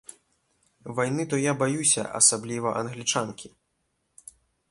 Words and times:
Вайны 0.99 1.23
то 1.33 1.37
я 1.49 1.53
баюся, 1.59 2.03
асабліва 2.21 2.69
англічанкі. 2.81 3.47